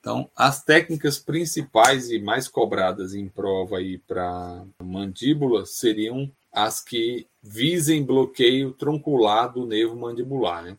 [0.00, 7.26] Então, as técnicas principais e mais cobradas em prova aí para mandíbula seriam as que
[7.42, 10.62] visem bloqueio troncular do nervo mandibular.
[10.62, 10.78] Né?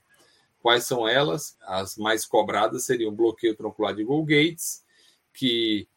[0.62, 1.58] Quais são elas?
[1.62, 4.84] As mais cobradas seriam bloqueio troncular de Golgates,
[5.34, 5.88] que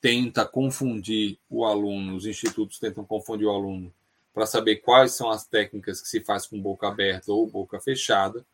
[0.00, 3.92] tenta confundir o aluno, os institutos tentam confundir o aluno
[4.32, 8.44] para saber quais são as técnicas que se faz com boca aberta ou boca fechada.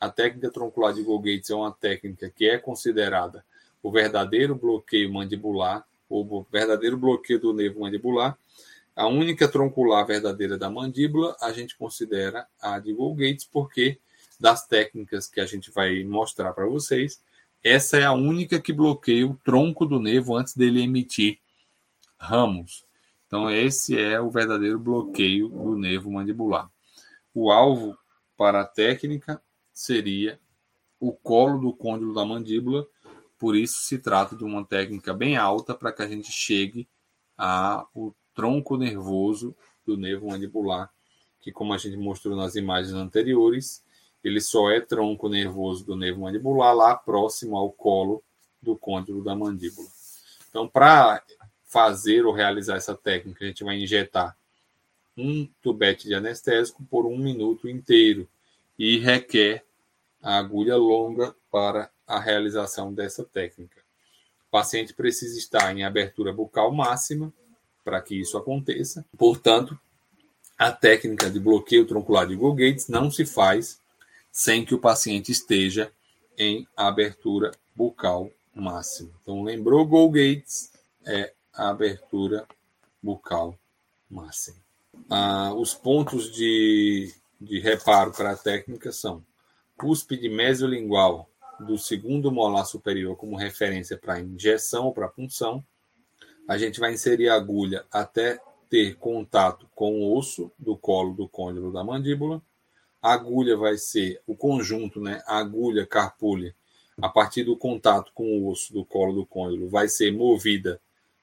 [0.00, 3.44] A técnica troncular de Golgates é uma técnica que é considerada
[3.88, 8.38] o verdadeiro bloqueio mandibular, o verdadeiro bloqueio do nervo mandibular.
[8.94, 13.98] A única troncular verdadeira da mandíbula a gente considera a de Golgates, porque
[14.38, 17.22] das técnicas que a gente vai mostrar para vocês,
[17.64, 21.38] essa é a única que bloqueia o tronco do nervo antes dele emitir
[22.18, 22.84] ramos.
[23.26, 26.70] Então, esse é o verdadeiro bloqueio do nervo mandibular.
[27.32, 27.96] O alvo
[28.36, 29.40] para a técnica
[29.72, 30.38] seria
[31.00, 32.86] o colo do côndilo da mandíbula,
[33.38, 36.88] por isso se trata de uma técnica bem alta para que a gente chegue
[37.36, 39.54] ao tronco nervoso
[39.86, 40.90] do nervo mandibular,
[41.40, 43.82] que, como a gente mostrou nas imagens anteriores,
[44.22, 48.22] ele só é tronco nervoso do nervo mandibular lá próximo ao colo
[48.60, 49.88] do côndilo da mandíbula.
[50.48, 51.22] Então, para
[51.64, 54.36] fazer ou realizar essa técnica, a gente vai injetar
[55.16, 58.28] um tubete de anestésico por um minuto inteiro
[58.78, 59.64] e requer
[60.22, 63.80] a agulha longa para a realização dessa técnica.
[64.48, 67.32] O paciente precisa estar em abertura bucal máxima
[67.84, 69.04] para que isso aconteça.
[69.16, 69.78] Portanto,
[70.56, 73.78] a técnica de bloqueio troncular de Golgates não se faz
[74.32, 75.92] sem que o paciente esteja
[76.36, 79.10] em abertura bucal máxima.
[79.22, 80.72] Então, lembrou Golgates
[81.06, 82.46] é a abertura
[83.02, 83.58] bucal
[84.10, 84.58] máxima.
[85.10, 89.24] Ah, os pontos de, de reparo para a técnica são
[89.76, 91.28] cúspide mesiolingual
[91.60, 95.64] do segundo molar superior como referência para injeção ou para punção.
[96.48, 98.40] A gente vai inserir a agulha até
[98.70, 102.42] ter contato com o osso do colo do côndilo da mandíbula.
[103.00, 105.22] A agulha vai ser o conjunto, né?
[105.26, 106.54] A agulha carpulha,
[107.00, 110.80] a partir do contato com o osso do colo do côndilo, vai ser movida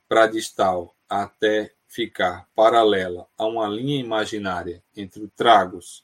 [0.08, 6.04] para distal até ficar paralela a uma linha imaginária entre o tragus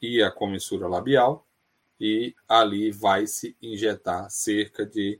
[0.00, 1.44] e a comissura labial
[2.00, 5.18] e ali vai se injetar cerca de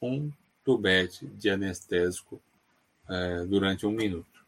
[0.00, 0.30] um
[0.64, 2.40] tubete de anestésico
[3.08, 4.44] é, durante um minuto.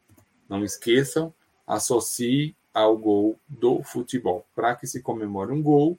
[0.49, 1.33] Não esqueçam,
[1.67, 4.47] associe ao gol do futebol.
[4.55, 5.99] Para que se comemore um gol,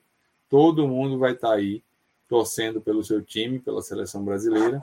[0.50, 1.84] todo mundo vai estar tá aí
[2.28, 4.82] torcendo pelo seu time, pela seleção brasileira,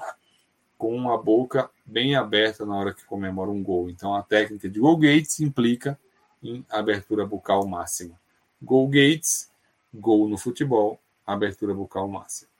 [0.76, 3.88] com a boca bem aberta na hora que comemora um gol.
[3.88, 5.98] Então a técnica de Gol Gates implica
[6.42, 8.18] em abertura bucal máxima.
[8.60, 9.50] Gol Gates
[9.92, 12.50] gol no futebol, abertura bucal máxima.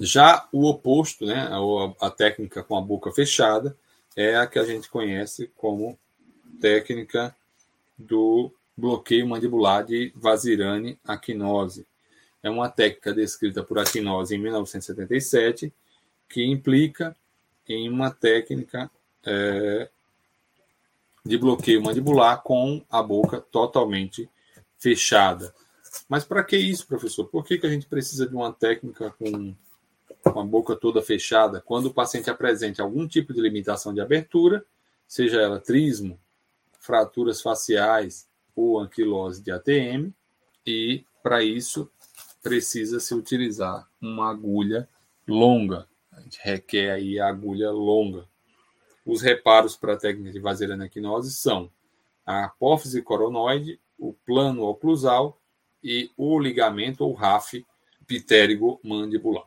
[0.00, 3.76] Já o oposto, né, a, a técnica com a boca fechada,
[4.16, 5.98] é a que a gente conhece como
[6.60, 7.34] técnica
[7.98, 11.86] do bloqueio mandibular de Vazirane Aquinose.
[12.42, 15.72] É uma técnica descrita por Aquinose em 1977
[16.28, 17.16] que implica
[17.68, 18.90] em uma técnica
[19.24, 19.88] é,
[21.24, 24.28] de bloqueio mandibular com a boca totalmente
[24.78, 25.54] fechada.
[26.08, 27.26] Mas para que isso, professor?
[27.26, 29.54] Por que, que a gente precisa de uma técnica com,
[30.22, 34.64] com a boca toda fechada quando o paciente apresenta algum tipo de limitação de abertura,
[35.06, 36.18] seja ela trismo,
[36.78, 40.12] fraturas faciais ou anquilose de ATM,
[40.66, 41.90] e para isso
[42.42, 44.88] precisa se utilizar uma agulha
[45.26, 45.88] longa.
[46.12, 48.28] A gente requer aí a agulha longa.
[49.04, 51.70] Os reparos para a técnica de vaseranaquinose são
[52.24, 55.40] a apófise coronoide, o plano oclusal
[55.84, 57.64] e o ligamento ou RAF
[58.06, 59.44] pitérigo mandibular.